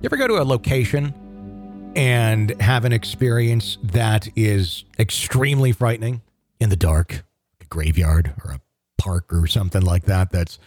[0.00, 1.12] You ever go to a location
[1.96, 6.22] and have an experience that is extremely frightening
[6.60, 7.24] in the dark,
[7.60, 8.60] a graveyard or a
[8.96, 10.60] park or something like that, that's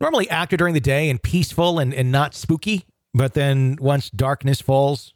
[0.00, 4.62] normally active during the day and peaceful and, and not spooky, but then once darkness
[4.62, 5.12] falls,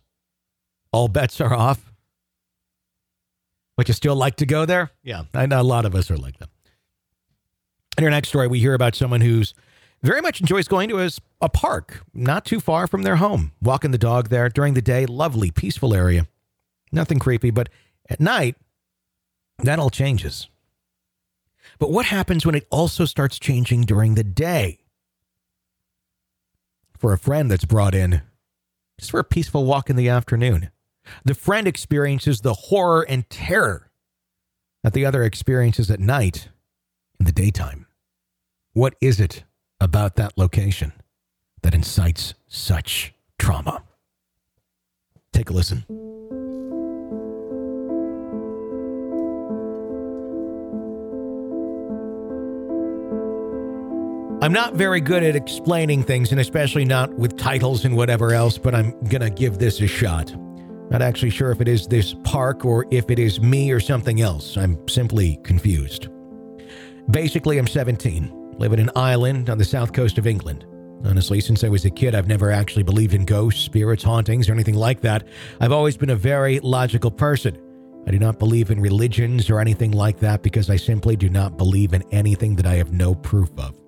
[0.93, 1.95] all bets are off?
[3.79, 4.91] But you still like to go there?
[5.03, 6.51] Yeah, I know a lot of us are like that.
[7.97, 9.55] In our next story, we hear about someone who's
[10.03, 13.93] very much enjoys going to a, a park not too far from their home, walking
[13.93, 15.07] the dog there during the day.
[15.07, 16.27] Lovely, peaceful area.
[16.91, 17.69] Nothing creepy, but
[18.11, 18.57] at night,
[19.59, 20.49] that all changes.
[21.79, 24.79] But what happens when it also starts changing during the day?
[26.99, 28.23] For a friend that's brought in
[28.99, 30.71] just for a peaceful walk in the afternoon,
[31.25, 33.91] the friend experiences the horror and terror
[34.83, 36.49] that the other experiences at night
[37.19, 37.87] in the daytime.
[38.73, 39.45] What is it
[39.83, 40.93] about that location
[41.63, 43.83] that incites such trauma?
[45.33, 45.85] Take a listen.
[54.43, 58.59] I'm not very good at explaining things, and especially not with titles and whatever else,
[58.59, 60.35] but I'm going to give this a shot.
[60.91, 64.21] Not actually sure if it is this park or if it is me or something
[64.21, 64.57] else.
[64.57, 66.09] I'm simply confused.
[67.11, 70.67] Basically, I'm 17, live in an island on the south coast of England.
[71.05, 74.53] Honestly, since I was a kid, I've never actually believed in ghosts, spirits, hauntings, or
[74.53, 75.27] anything like that.
[75.61, 77.59] I've always been a very logical person.
[78.07, 81.57] I do not believe in religions or anything like that because I simply do not
[81.57, 83.81] believe in anything that I have no proof of.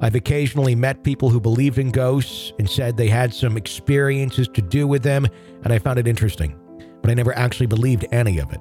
[0.00, 4.62] I've occasionally met people who believed in ghosts and said they had some experiences to
[4.62, 5.26] do with them,
[5.64, 6.58] and I found it interesting,
[7.02, 8.60] but I never actually believed any of it.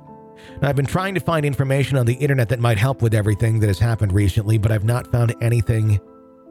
[0.61, 3.67] I've been trying to find information on the internet that might help with everything that
[3.67, 5.99] has happened recently, but I've not found anything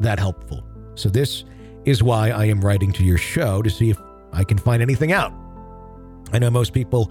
[0.01, 0.65] that helpful.
[0.95, 1.45] So, this
[1.85, 3.99] is why I am writing to your show to see if
[4.33, 5.33] I can find anything out.
[6.33, 7.11] I know most people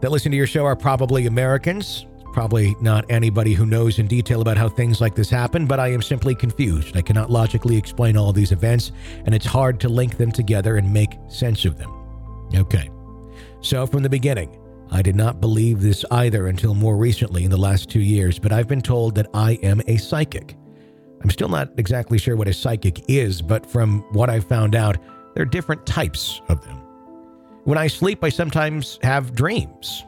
[0.00, 4.40] that listen to your show are probably Americans, probably not anybody who knows in detail
[4.40, 6.96] about how things like this happen, but I am simply confused.
[6.96, 8.92] I cannot logically explain all these events,
[9.24, 11.90] and it's hard to link them together and make sense of them.
[12.54, 12.90] Okay,
[13.60, 14.56] so from the beginning,
[14.90, 18.52] I did not believe this either until more recently in the last two years, but
[18.52, 20.56] I've been told that I am a psychic.
[21.22, 24.96] I'm still not exactly sure what a psychic is, but from what I've found out,
[25.34, 26.76] there are different types of them.
[27.64, 30.04] When I sleep, I sometimes have dreams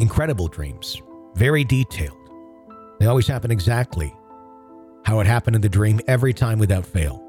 [0.00, 1.00] incredible dreams,
[1.34, 2.16] very detailed.
[2.98, 4.12] They always happen exactly
[5.04, 7.22] how it happened in the dream every time without fail.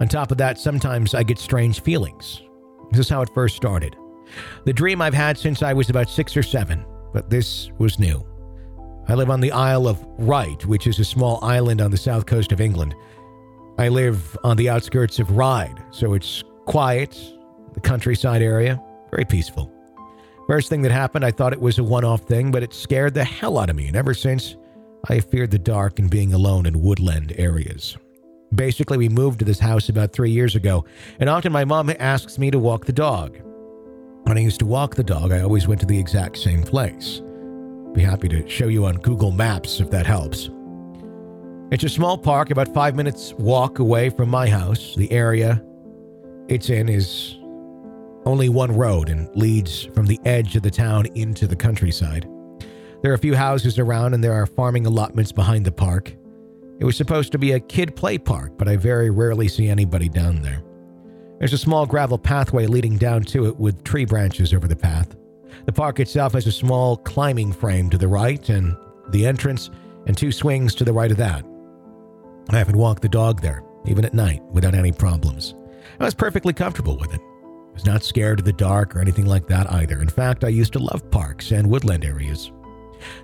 [0.00, 2.42] On top of that, sometimes I get strange feelings.
[2.90, 3.96] This is how it first started.
[4.64, 8.26] The dream I've had since I was about six or seven, but this was new.
[9.08, 12.26] I live on the Isle of Wight, which is a small island on the south
[12.26, 12.94] coast of England.
[13.78, 17.18] I live on the outskirts of Ryde, so it's quiet,
[17.74, 18.80] the countryside area,
[19.10, 19.72] very peaceful.
[20.46, 23.14] First thing that happened, I thought it was a one off thing, but it scared
[23.14, 23.86] the hell out of me.
[23.86, 24.56] And ever since,
[25.08, 27.96] I have feared the dark and being alone in woodland areas.
[28.54, 30.84] Basically, we moved to this house about three years ago,
[31.18, 33.38] and often my mom asks me to walk the dog.
[34.30, 37.20] When I used to walk the dog, I always went to the exact same place.
[37.94, 40.50] Be happy to show you on Google Maps if that helps.
[41.72, 44.94] It's a small park about five minutes walk away from my house.
[44.94, 45.60] The area
[46.46, 47.38] it's in is
[48.24, 52.28] only one road and leads from the edge of the town into the countryside.
[53.02, 56.14] There are a few houses around and there are farming allotments behind the park.
[56.78, 60.08] It was supposed to be a kid play park, but I very rarely see anybody
[60.08, 60.62] down there.
[61.40, 65.16] There's a small gravel pathway leading down to it with tree branches over the path.
[65.64, 68.76] The park itself has a small climbing frame to the right and
[69.08, 69.70] the entrance
[70.06, 71.42] and two swings to the right of that.
[72.50, 75.54] I haven't walked the dog there, even at night, without any problems.
[75.98, 77.22] I was perfectly comfortable with it.
[77.22, 80.02] I was not scared of the dark or anything like that either.
[80.02, 82.52] In fact, I used to love parks and woodland areas.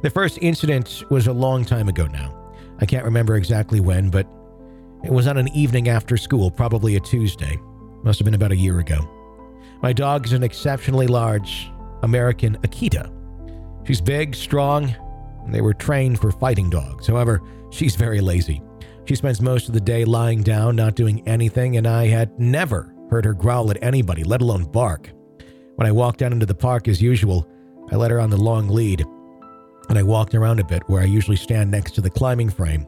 [0.00, 2.34] The first incident was a long time ago now.
[2.80, 4.26] I can't remember exactly when, but
[5.04, 7.60] it was on an evening after school, probably a Tuesday.
[8.06, 9.10] Must have been about a year ago.
[9.82, 11.68] My dog is an exceptionally large
[12.04, 13.12] American Akita.
[13.84, 14.94] She's big, strong,
[15.44, 17.08] and they were trained for fighting dogs.
[17.08, 18.62] However, she's very lazy.
[19.06, 22.94] She spends most of the day lying down, not doing anything, and I had never
[23.10, 25.10] heard her growl at anybody, let alone bark.
[25.74, 27.48] When I walked down into the park as usual,
[27.90, 29.04] I let her on the long lead,
[29.88, 32.86] and I walked around a bit where I usually stand next to the climbing frame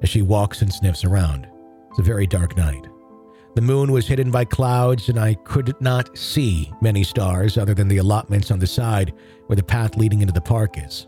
[0.00, 1.46] as she walks and sniffs around.
[1.90, 2.86] It's a very dark night.
[3.56, 7.88] The moon was hidden by clouds, and I could not see many stars other than
[7.88, 9.14] the allotments on the side
[9.46, 11.06] where the path leading into the park is.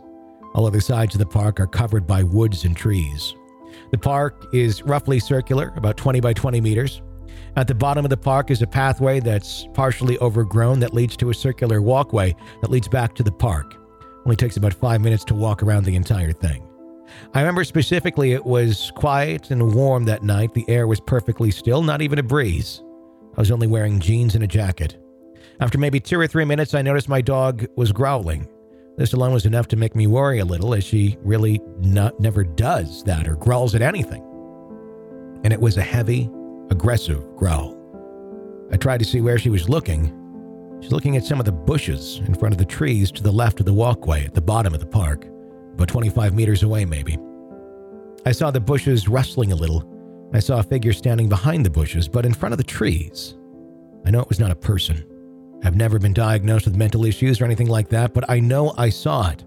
[0.55, 3.35] All other sides of the park are covered by woods and trees.
[3.91, 7.03] The park is roughly circular, about 20 by 20 meters.
[7.57, 11.29] At the bottom of the park is a pathway that's partially overgrown that leads to
[11.29, 13.77] a circular walkway that leads back to the park.
[14.25, 16.68] Only takes about five minutes to walk around the entire thing.
[17.35, 20.55] I remember specifically it was quiet and warm that night.
[20.55, 22.83] The air was perfectly still, not even a breeze.
[23.37, 24.97] I was only wearing jeans and a jacket.
[25.61, 28.49] After maybe two or three minutes, I noticed my dog was growling.
[28.97, 32.43] This alone was enough to make me worry a little, as she really not, never
[32.45, 34.23] does that or growls at anything.
[35.45, 36.29] And it was a heavy,
[36.71, 37.77] aggressive growl.
[38.73, 40.15] I tried to see where she was looking.
[40.81, 43.61] She's looking at some of the bushes in front of the trees to the left
[43.61, 45.27] of the walkway at the bottom of the park,
[45.79, 47.17] about 25 meters away, maybe.
[48.27, 49.89] I saw the bushes rustling a little.
[50.35, 53.37] I saw a figure standing behind the bushes, but in front of the trees.
[54.05, 55.05] I know it was not a person.
[55.63, 58.91] I've never been diagnosed with mental issues or anything like that, but I know I
[58.91, 59.45] saw it.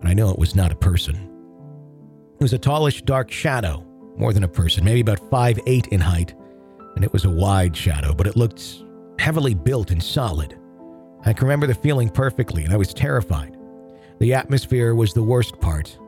[0.00, 1.14] And I know it was not a person.
[2.34, 6.00] It was a tallish, dark shadow, more than a person, maybe about five eight in
[6.00, 6.34] height.
[6.96, 8.82] And it was a wide shadow, but it looked
[9.20, 10.58] heavily built and solid.
[11.24, 13.55] I can remember the feeling perfectly, and I was terrified.
[14.18, 15.98] The atmosphere was the worst part.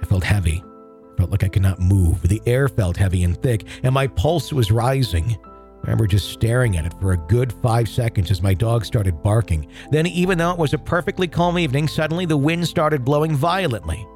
[0.00, 0.62] I felt heavy.
[0.64, 2.22] I felt like I could not move.
[2.22, 5.36] The air felt heavy and thick, and my pulse was rising.
[5.42, 9.22] I remember just staring at it for a good five seconds as my dog started
[9.22, 9.66] barking.
[9.90, 14.06] Then, even though it was a perfectly calm evening, suddenly the wind started blowing violently.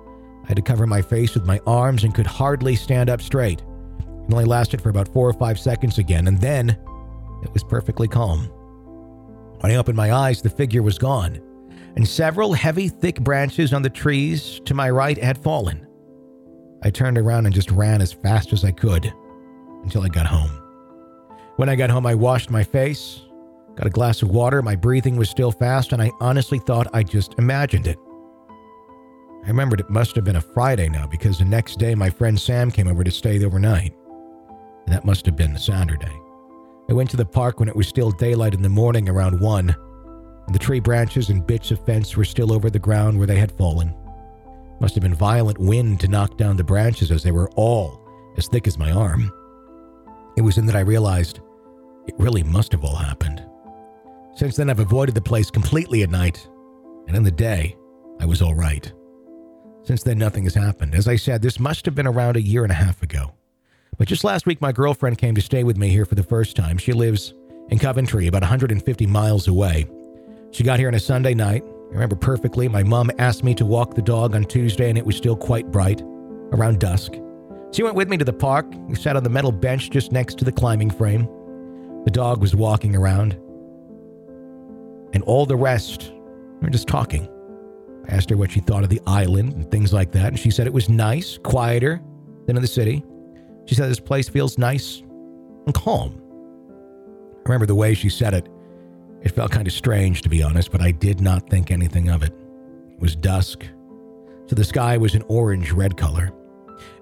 [0.44, 3.60] I had to cover my face with my arms and could hardly stand up straight.
[3.60, 6.70] It only lasted for about four or five seconds again, and then
[7.42, 8.46] it was perfectly calm.
[9.60, 11.40] When I opened my eyes, the figure was gone,
[11.96, 15.86] and several heavy, thick branches on the trees to my right had fallen.
[16.82, 19.12] I turned around and just ran as fast as I could
[19.82, 20.50] until I got home.
[21.56, 23.22] When I got home, I washed my face,
[23.76, 24.60] got a glass of water.
[24.60, 27.98] My breathing was still fast, and I honestly thought I just imagined it.
[29.44, 32.40] I remembered it must have been a Friday now because the next day my friend
[32.40, 33.94] Sam came over to stay the overnight.
[34.86, 36.20] And that must have been Saturday.
[36.90, 39.68] I went to the park when it was still daylight in the morning around 1,
[39.68, 39.76] and
[40.52, 43.52] the tree branches and bits of fence were still over the ground where they had
[43.52, 43.94] fallen.
[44.80, 48.00] Must have been violent wind to knock down the branches as they were all
[48.36, 49.32] as thick as my arm.
[50.36, 51.40] It was then that I realized
[52.06, 53.44] it really must have all happened.
[54.34, 56.46] Since then, I've avoided the place completely at night,
[57.06, 57.76] and in the day,
[58.20, 58.92] I was all right.
[59.84, 60.94] Since then, nothing has happened.
[60.94, 63.32] As I said, this must have been around a year and a half ago.
[63.96, 66.56] But just last week, my girlfriend came to stay with me here for the first
[66.56, 66.78] time.
[66.78, 67.32] She lives
[67.68, 69.86] in Coventry, about 150 miles away.
[70.54, 71.64] She got here on a Sunday night.
[71.66, 72.68] I remember perfectly.
[72.68, 75.72] My mom asked me to walk the dog on Tuesday, and it was still quite
[75.72, 76.00] bright,
[76.52, 77.14] around dusk.
[77.72, 78.66] She went with me to the park.
[78.86, 81.28] We sat on the metal bench just next to the climbing frame.
[82.04, 83.32] The dog was walking around.
[85.12, 86.12] And all the rest
[86.62, 87.28] were just talking.
[88.08, 90.52] I asked her what she thought of the island and things like that, and she
[90.52, 92.00] said it was nice, quieter
[92.46, 93.04] than in the city.
[93.66, 95.02] She said this place feels nice
[95.66, 96.22] and calm.
[97.38, 98.48] I remember the way she said it.
[99.24, 102.22] It felt kind of strange, to be honest, but I did not think anything of
[102.22, 102.32] it.
[102.92, 103.64] It was dusk,
[104.46, 106.30] so the sky was an orange red color.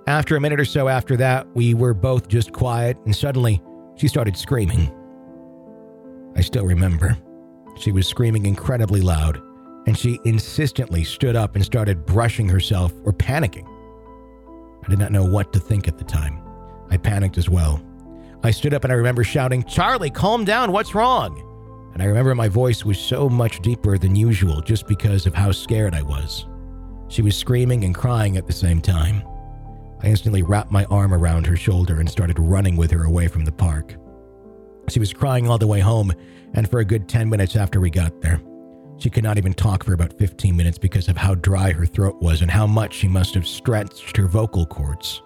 [0.07, 3.61] After a minute or so after that, we were both just quiet, and suddenly
[3.97, 4.93] she started screaming.
[6.37, 7.17] I still remember.
[7.79, 9.43] She was screaming incredibly loud,
[9.87, 13.67] and she insistently stood up and started brushing herself or panicking.
[14.85, 16.41] I did not know what to think at the time.
[16.91, 17.83] I panicked as well.
[18.45, 21.49] I stood up and I remember shouting, Charlie, calm down, what's wrong?
[21.93, 25.53] And I remember my voice was so much deeper than usual just because of how
[25.53, 26.47] scared I was.
[27.09, 29.23] She was screaming and crying at the same time.
[30.03, 33.45] I instantly wrapped my arm around her shoulder and started running with her away from
[33.45, 33.95] the park.
[34.89, 36.13] She was crying all the way home,
[36.55, 38.41] and for a good 10 minutes after we got there.
[38.99, 42.21] She could not even talk for about 15 minutes because of how dry her throat
[42.21, 45.23] was and how much she must have stretched her vocal cords.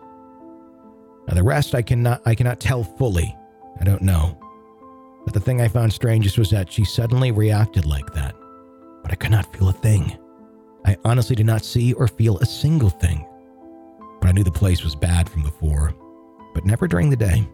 [1.28, 3.36] Now the rest I cannot I cannot tell fully.
[3.80, 4.38] I don't know.
[5.26, 8.34] But the thing I found strangest was that she suddenly reacted like that.
[9.02, 10.16] But I could not feel a thing.
[10.86, 13.26] I honestly did not see or feel a single thing.
[14.20, 15.92] But I knew the place was bad from before,
[16.54, 17.46] but never during the day.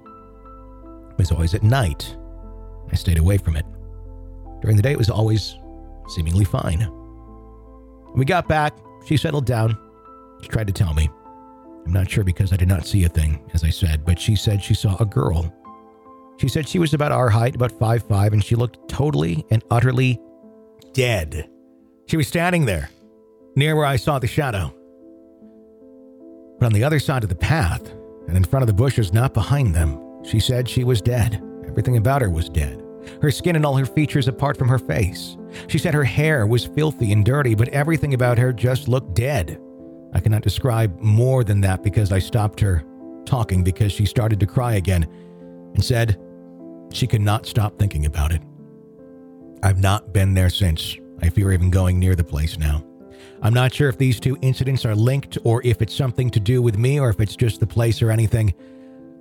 [1.11, 2.15] It was always at night.
[2.93, 3.65] I stayed away from it.
[4.61, 5.57] During the day, it was always
[6.09, 6.81] seemingly fine.
[6.81, 8.77] When we got back,
[9.07, 9.77] she settled down.
[10.43, 11.09] She tried to tell me.
[11.87, 14.37] I'm not sure because I did not see a thing, as I said, but she
[14.37, 15.53] said she saw a girl.
[16.43, 19.63] She said she was about our height, about five five, and she looked totally and
[19.71, 20.19] utterly
[20.93, 21.49] dead.
[22.09, 22.91] She was standing there,
[23.55, 24.75] near where I saw the shadow.
[26.59, 27.95] But on the other side of the path,
[28.27, 31.41] and in front of the bushes, not behind them, she said she was dead.
[31.65, 32.83] Everything about her was dead.
[33.23, 35.37] Her skin and all her features apart from her face.
[35.69, 39.61] She said her hair was filthy and dirty, but everything about her just looked dead.
[40.13, 42.83] I cannot describe more than that because I stopped her
[43.27, 45.07] talking because she started to cry again
[45.75, 46.19] and said
[46.95, 48.43] she could not stop thinking about it.
[49.63, 50.97] I've not been there since.
[51.21, 52.85] I fear even going near the place now.
[53.43, 56.63] I'm not sure if these two incidents are linked or if it's something to do
[56.63, 58.55] with me or if it's just the place or anything.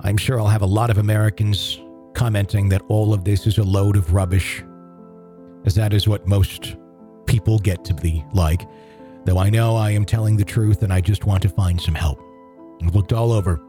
[0.01, 1.79] I'm sure I'll have a lot of Americans
[2.13, 4.63] commenting that all of this is a load of rubbish,
[5.65, 6.75] as that is what most
[7.25, 8.61] people get to be like.
[9.25, 11.95] Though I know I am telling the truth and I just want to find some
[11.95, 12.19] help.
[12.83, 13.61] I've looked all over.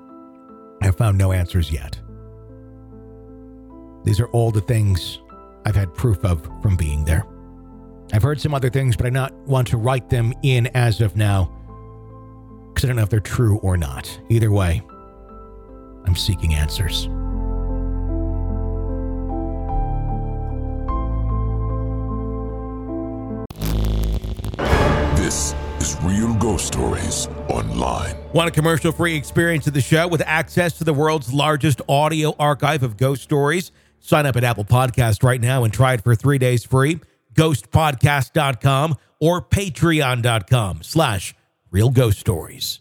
[0.81, 2.02] I've found no answers yet.
[4.05, 5.21] These are all the things
[5.65, 7.27] I've had proof of from being there.
[8.13, 11.17] I've heard some other things, but I not want to write them in as of
[11.17, 11.51] now
[12.69, 14.21] because I don't know if they're true or not.
[14.29, 14.83] Either way,
[16.05, 17.09] I'm seeking answers.
[25.17, 28.17] This is Real Ghost Stories Online.
[28.33, 32.35] Want a commercial free experience of the show with access to the world's largest audio
[32.39, 33.71] archive of ghost stories?
[34.03, 37.01] Sign up at Apple Podcast right now and try it for three days free.
[37.35, 41.35] Ghostpodcast.com or patreon.com slash
[41.71, 42.81] real ghost stories.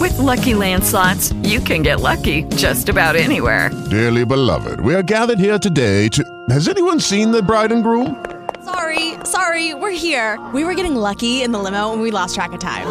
[0.00, 3.70] With Lucky Land slots, you can get lucky just about anywhere.
[3.90, 6.24] Dearly beloved, we are gathered here today to.
[6.50, 8.24] Has anyone seen the bride and groom?
[8.64, 10.44] Sorry, sorry, we're here.
[10.52, 12.86] We were getting lucky in the limo and we lost track of time.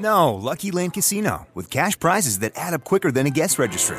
[0.00, 3.98] No, Lucky Land Casino, with cash prizes that add up quicker than a guest registry.